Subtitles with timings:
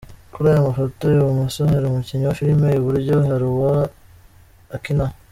[0.33, 3.69] Kuri aya mafoto i bumoso hari umukinnyi wa filime,i buryo hari uwo
[4.75, 5.15] akinaho.